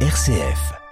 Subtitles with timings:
[0.00, 0.85] RCF.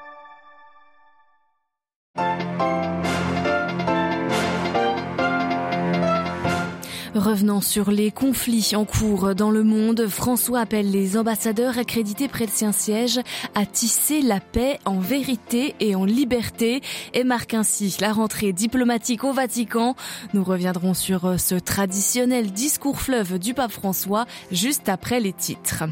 [7.14, 12.46] Revenant sur les conflits en cours dans le monde, François appelle les ambassadeurs accrédités près
[12.46, 13.20] de saint siège
[13.54, 16.82] à tisser la paix en vérité et en liberté
[17.12, 19.94] et marque ainsi la rentrée diplomatique au Vatican.
[20.32, 25.84] Nous reviendrons sur ce traditionnel discours fleuve du pape François juste après les titres.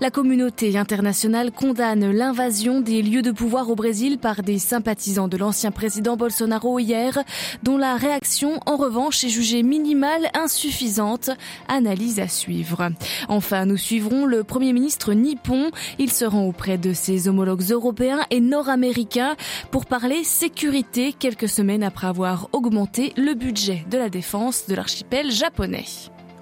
[0.00, 5.38] La communauté internationale condamne l'invasion des lieux de pouvoir au Brésil par des sympathisants de
[5.38, 7.18] l'ancien président Bolsonaro hier,
[7.64, 11.30] dont la réaction en revanche est jugée minimale insuffisante suffisante.
[11.66, 12.90] Analyse à suivre.
[13.28, 15.70] Enfin, nous suivrons le Premier ministre nippon.
[15.98, 19.36] Il se rend auprès de ses homologues européens et nord-américains
[19.70, 25.30] pour parler sécurité quelques semaines après avoir augmenté le budget de la défense de l'archipel
[25.30, 25.86] japonais.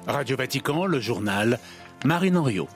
[0.06, 1.58] Radio Vatican, le journal
[2.04, 2.68] Marine Henriot.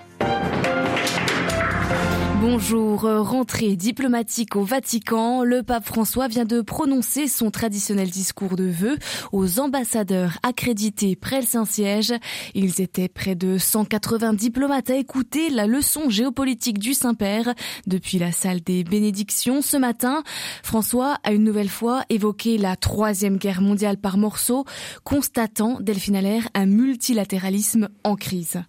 [2.43, 5.45] Bonjour, rentrée diplomatique au Vatican.
[5.45, 8.97] Le pape François vient de prononcer son traditionnel discours de vœux
[9.31, 12.15] aux ambassadeurs accrédités près le Saint-Siège.
[12.55, 17.53] Ils étaient près de 180 diplomates à écouter la leçon géopolitique du Saint-Père
[17.87, 20.23] depuis la salle des bénédictions ce matin.
[20.63, 24.65] François a une nouvelle fois évoqué la troisième guerre mondiale par morceaux,
[25.05, 28.63] constatant, Delphine Allaire, un multilatéralisme en crise.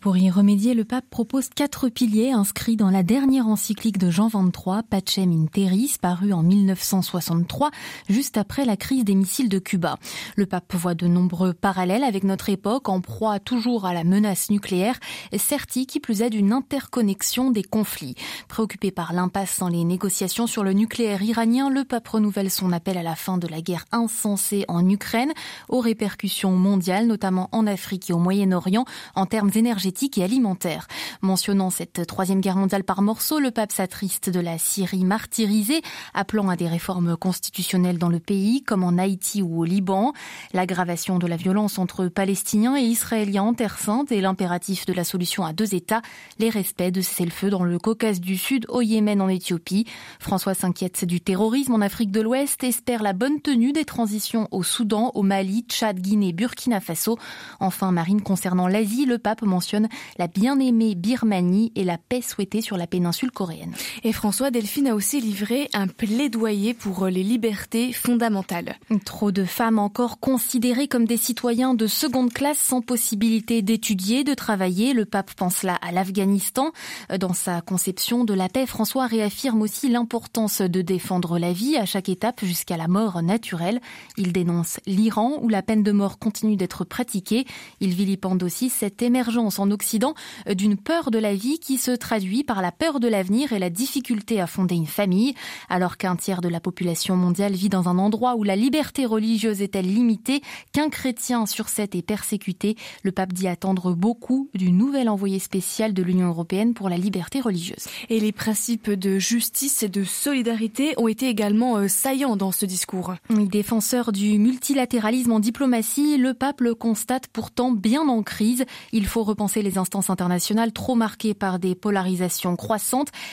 [0.00, 4.28] Pour y remédier, le pape propose quatre piliers inscrits dans la dernière encyclique de Jean
[4.28, 7.70] XXIII, Pacem in Terris, parue en 1963,
[8.10, 9.96] juste après la crise des missiles de Cuba.
[10.36, 14.50] Le pape voit de nombreux parallèles avec notre époque, en proie toujours à la menace
[14.50, 15.00] nucléaire,
[15.38, 18.16] certi qui plus est d'une interconnexion des conflits.
[18.48, 22.98] Préoccupé par l'impasse dans les négociations sur le nucléaire iranien, le pape renouvelle son appel
[22.98, 25.32] à la fin de la guerre insensée en Ukraine,
[25.70, 30.86] aux répercussions mondiales, notamment en Afrique et au Moyen-Orient, en termes énergétiques et alimentaires.
[31.22, 35.80] Mentionnant cette troisième guerre mondiale par morceaux, le pape s'attriste de la Syrie martyrisée,
[36.12, 40.12] appelant à des réformes constitutionnelles dans le pays, comme en Haïti ou au Liban,
[40.52, 45.04] l'aggravation de la violence entre Palestiniens et Israéliens en Terre Sainte et l'impératif de la
[45.04, 46.02] solution à deux États,
[46.40, 49.86] les respects de cessez-le-feu dans le Caucase du Sud, au Yémen, en Éthiopie.
[50.18, 54.64] François s'inquiète du terrorisme en Afrique de l'Ouest, espère la bonne tenue des transitions au
[54.64, 57.18] Soudan, au Mali, Tchad, Guinée, Burkina Faso.
[57.60, 59.88] Enfin, Marine, concernant l'Asie, le pape mentionne
[60.18, 63.74] la bien-aimée Birmanie et la paix souhaitée sur la péninsule coréenne.
[64.04, 68.76] Et François Delphine a aussi livré un plaidoyer pour les libertés fondamentales.
[69.04, 74.32] Trop de femmes encore considérées comme des citoyens de seconde classe sans possibilité d'étudier, de
[74.32, 74.94] travailler.
[74.94, 76.72] Le pape pense là à l'Afghanistan.
[77.20, 81.84] Dans sa conception de la paix, François réaffirme aussi l'importance de défendre la vie à
[81.84, 83.82] chaque étape jusqu'à la mort naturelle.
[84.16, 87.44] Il dénonce l'Iran où la peine de mort continue d'être pratiquée.
[87.80, 90.14] Il vilipende aussi cette émergence en Occident
[90.48, 93.70] d'une peur de la vie qui se traduit par la peur de l'avenir et la
[93.70, 95.34] difficulté à fonder une famille.
[95.68, 99.60] Alors qu'un tiers de la population mondiale vit dans un endroit où la liberté religieuse
[99.60, 100.40] est-elle limitée,
[100.72, 105.92] qu'un chrétien sur sept est persécuté, le pape dit attendre beaucoup du nouvel envoyé spécial
[105.92, 107.86] de l'Union européenne pour la liberté religieuse.
[108.08, 112.66] Et les principes de justice et de solidarité ont été également euh, saillants dans ce
[112.66, 113.14] discours.
[113.30, 118.64] Défenseur du multilatéralisme en diplomatie, le pape le constate pourtant bien en crise.
[118.92, 122.56] Il faut repenser les instances internationales trop marquées par des polarisations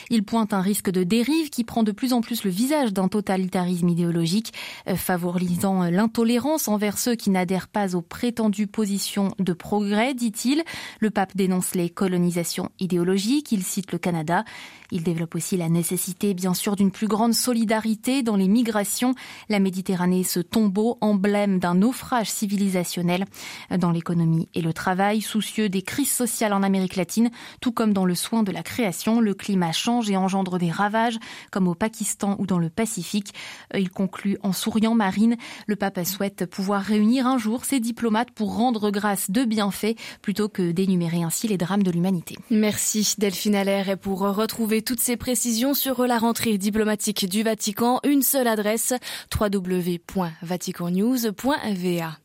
[0.10, 3.08] Il pointe un risque de dérive qui prend de plus en plus le visage d'un
[3.08, 4.54] totalitarisme idéologique,
[4.88, 10.64] euh, favorisant l'intolérance envers ceux qui n'adhèrent pas aux prétendues positions de progrès, dit-il.
[11.00, 14.44] Le pape dénonce les colonisations idéologiques, il cite le Canada.
[14.92, 19.16] Il développe aussi la nécessité, bien sûr, d'une plus grande solidarité dans les migrations.
[19.50, 23.26] La Méditerranée, ce tombeau emblème d'un naufrage civilisationnel
[23.76, 28.06] dans l'économie et le travail, soucieux des crises sociales en Amérique latine, tout comme dans
[28.06, 31.18] le soin de la création le climat change et engendre des ravages,
[31.52, 33.34] comme au Pakistan ou dans le Pacifique.
[33.74, 35.36] Euh, il conclut en souriant Marine.
[35.68, 40.50] Le pape souhaite pouvoir réunir un jour ses diplomates pour rendre grâce de bienfaits plutôt
[40.50, 42.38] que d'énumérer ainsi les drames de l'humanité.
[42.50, 43.90] Merci Delphine Allaire.
[43.90, 48.94] Et pour retrouver toutes ces précisions sur la rentrée diplomatique du Vatican, une seule adresse
[49.40, 52.23] www.vaticannews.va.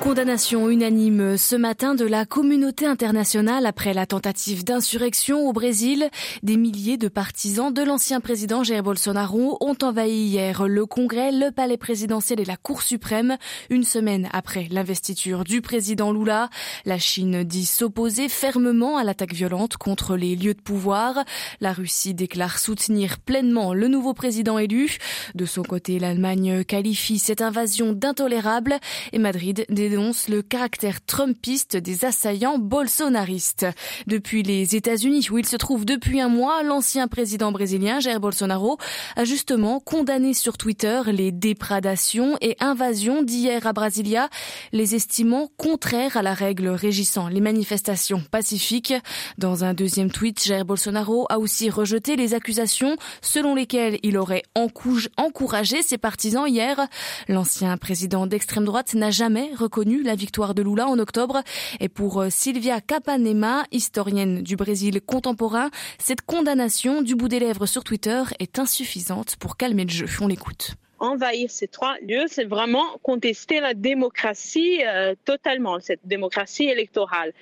[0.00, 6.08] Condamnation unanime ce matin de la communauté internationale après la tentative d'insurrection au Brésil.
[6.44, 11.50] Des milliers de partisans de l'ancien président Jair Bolsonaro ont envahi hier le Congrès, le
[11.50, 13.36] palais présidentiel et la Cour suprême,
[13.70, 16.48] une semaine après l'investiture du président Lula.
[16.84, 21.24] La Chine dit s'opposer fermement à l'attaque violente contre les lieux de pouvoir.
[21.60, 24.98] La Russie déclare soutenir pleinement le nouveau président élu.
[25.34, 28.76] De son côté, l'Allemagne qualifie cette invasion d'intolérable
[29.12, 33.66] et Madrid dénonce le caractère trumpiste des assaillants bolsonaristes.
[34.06, 38.78] Depuis les États-Unis, où il se trouve depuis un mois, l'ancien président brésilien Jair Bolsonaro
[39.16, 44.28] a justement condamné sur Twitter les déprédations et invasions d'hier à Brasilia,
[44.72, 48.94] les estimant contraires à la règle régissant les manifestations pacifiques.
[49.38, 54.42] Dans un deuxième tweet, Jair Bolsonaro a aussi rejeté les accusations selon lesquelles il aurait
[54.54, 56.80] encouragé ses partisans hier.
[57.28, 61.42] L'ancien président d'extrême droite n'a jamais reconnu la victoire de Lula en octobre.
[61.80, 67.66] Et pour euh, Silvia Capanema, historienne du Brésil contemporain, cette condamnation du bout des lèvres
[67.66, 70.06] sur Twitter est insuffisante pour calmer le jeu.
[70.20, 76.64] On l'écoute envahir ces trois lieux, c'est vraiment contester la démocratie euh, totalement, cette démocratie
[76.64, 77.32] électorale.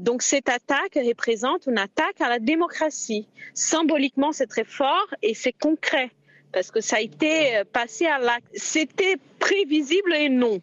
[0.00, 3.28] Donc cette attaque représente une attaque à la démocratie.
[3.54, 6.10] Symboliquement, c'est très fort et c'est concret
[6.54, 8.46] parce que ça a été euh, passé à l'acte.
[8.54, 10.60] C'était prévisible et non.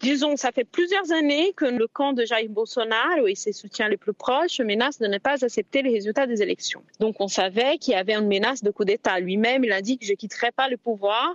[0.00, 3.98] Disons, ça fait plusieurs années que le camp de Jair Bolsonaro et ses soutiens les
[3.98, 6.82] plus proches menacent de ne pas accepter les résultats des élections.
[7.00, 9.20] Donc, on savait qu'il y avait une menace de coup d'État.
[9.20, 11.34] Lui-même, il a dit que je quitterai pas le pouvoir,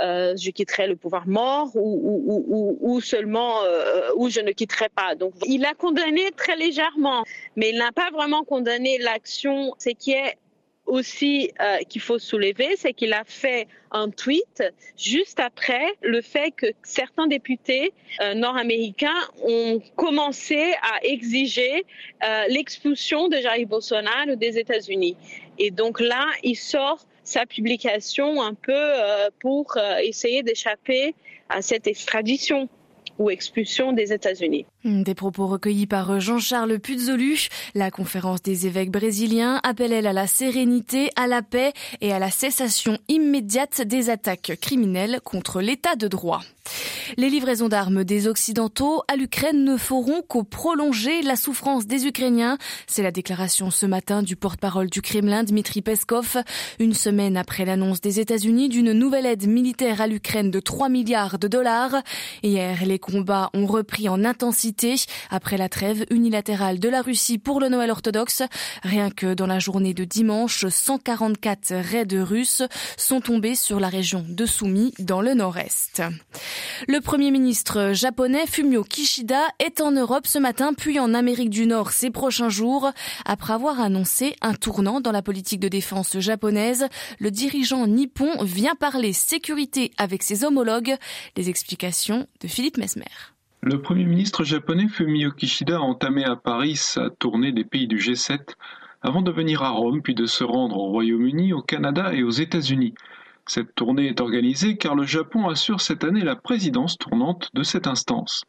[0.00, 5.16] euh, je quitterai le pouvoir mort ou, ou, seulement euh, ou je ne quitterai pas.
[5.16, 7.24] Donc, il a condamné très légèrement,
[7.56, 9.74] mais il n'a pas vraiment condamné l'action.
[9.78, 10.36] C'est qui est
[10.86, 14.62] aussi euh, qu'il faut soulever, c'est qu'il a fait un tweet
[14.96, 21.84] juste après le fait que certains députés euh, nord-américains ont commencé à exiger
[22.24, 25.16] euh, l'expulsion de Jair Bolsonaro des États-Unis.
[25.58, 28.92] Et donc là, il sort sa publication un peu
[29.40, 31.12] pour essayer d'échapper
[31.48, 32.68] à cette extradition
[33.18, 34.66] ou expulsion des États-Unis.
[34.84, 37.48] Hmm, des propos recueillis par Jean-Charles Puzolu.
[37.74, 42.18] La conférence des évêques brésiliens appelle elle à la sérénité, à la paix et à
[42.18, 46.42] la cessation immédiate des attaques criminelles contre l'état de droit.
[47.16, 52.58] Les livraisons d'armes des Occidentaux à l'Ukraine ne feront qu'au prolonger la souffrance des Ukrainiens.
[52.86, 56.38] C'est la déclaration ce matin du porte-parole du Kremlin, Dmitri Peskov,
[56.80, 61.38] une semaine après l'annonce des États-Unis d'une nouvelle aide militaire à l'Ukraine de 3 milliards
[61.38, 62.02] de dollars.
[62.42, 64.96] Hier, les combats ont repris en intensité
[65.30, 68.42] après la trêve unilatérale de la Russie pour le Noël orthodoxe.
[68.82, 72.62] Rien que dans la journée de dimanche, 144 raids russes
[72.96, 76.02] sont tombés sur la région de Soumy dans le nord-est.
[77.00, 81.90] Premier ministre japonais Fumio Kishida est en Europe ce matin puis en Amérique du Nord
[81.90, 82.90] ces prochains jours.
[83.24, 86.86] Après avoir annoncé un tournant dans la politique de défense japonaise,
[87.18, 90.94] le dirigeant nippon vient parler sécurité avec ses homologues.
[91.36, 93.04] Les explications de Philippe Mesmer.
[93.62, 97.98] Le Premier ministre japonais Fumio Kishida a entamé à Paris sa tournée des pays du
[97.98, 98.40] G7
[99.02, 102.30] avant de venir à Rome puis de se rendre au Royaume-Uni, au Canada et aux
[102.30, 102.94] États-Unis.
[103.48, 107.86] Cette tournée est organisée car le Japon assure cette année la présidence tournante de cette
[107.86, 108.44] instance.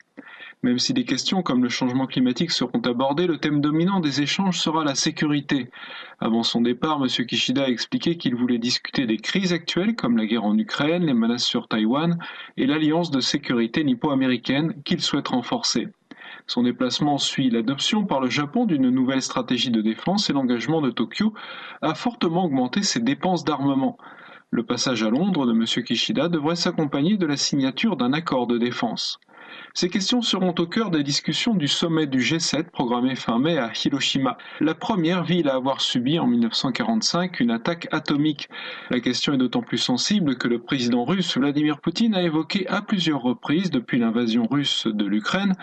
[0.63, 4.59] Même si des questions comme le changement climatique seront abordées, le thème dominant des échanges
[4.59, 5.69] sera la sécurité.
[6.19, 7.25] Avant son départ, M.
[7.27, 11.13] Kishida a expliqué qu'il voulait discuter des crises actuelles comme la guerre en Ukraine, les
[11.13, 12.17] menaces sur Taïwan
[12.57, 15.89] et l'alliance de sécurité nippo-américaine qu'il souhaite renforcer.
[16.47, 20.89] Son déplacement suit l'adoption par le Japon d'une nouvelle stratégie de défense et l'engagement de
[20.89, 21.35] Tokyo
[21.83, 23.99] a fortement augmenté ses dépenses d'armement.
[24.49, 25.65] Le passage à Londres de M.
[25.83, 29.19] Kishida devrait s'accompagner de la signature d'un accord de défense.
[29.73, 33.71] Ces questions seront au cœur des discussions du sommet du G7 programmé fin mai à
[33.73, 38.49] Hiroshima, la première ville à avoir subi en 1945 une attaque atomique.
[38.89, 42.81] La question est d'autant plus sensible que le président russe Vladimir Poutine a évoqué à
[42.81, 45.53] plusieurs reprises depuis l'invasion russe de l'Ukraine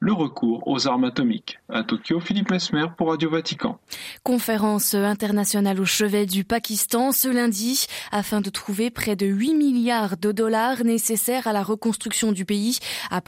[0.00, 1.58] le recours aux armes atomiques.
[1.68, 3.78] À Tokyo, Philippe Mesmer pour Radio Vatican.
[4.22, 10.16] Conférence internationale au chevet du Pakistan ce lundi afin de trouver près de 8 milliards
[10.16, 12.78] de dollars nécessaires à la reconstruction du pays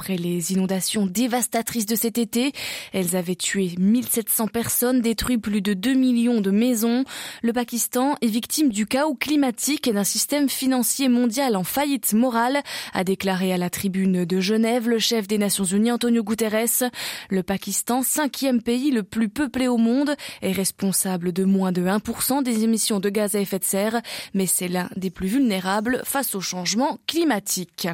[0.06, 2.52] après les inondations dévastatrices de cet été.
[2.92, 7.02] Elles avaient tué 1700 personnes, détruit plus de 2 millions de maisons.
[7.42, 12.62] Le Pakistan est victime du chaos climatique et d'un système financier mondial en faillite morale,
[12.94, 16.88] a déclaré à la tribune de Genève le chef des Nations Unies Antonio Guterres.
[17.28, 22.44] Le Pakistan, cinquième pays le plus peuplé au monde, est responsable de moins de 1%
[22.44, 24.00] des émissions de gaz à effet de serre,
[24.34, 27.88] mais c'est l'un des plus vulnérables face au changement climatique.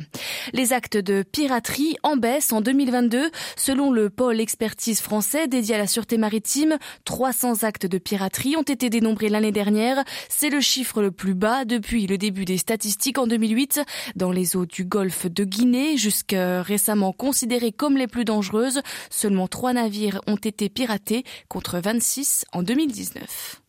[0.53, 3.31] Les actes de piraterie en baisse en 2022.
[3.57, 8.63] Selon le pôle expertise français dédié à la sûreté maritime, 300 actes de piraterie ont
[8.63, 10.05] été dénombrés l'année dernière.
[10.29, 13.81] C'est le chiffre le plus bas depuis le début des statistiques en 2008.
[14.17, 19.49] Dans les eaux du golfe de Guinée, jusqu'à récemment considérées comme les plus dangereuses, seulement
[19.49, 23.63] 3 navires ont été piratés contre 26 en 2019.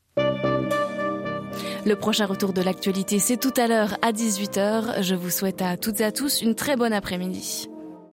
[1.86, 5.02] Le prochain retour de l'actualité, c'est tout à l'heure à 18h.
[5.02, 7.68] Je vous souhaite à toutes et à tous une très bonne après-midi.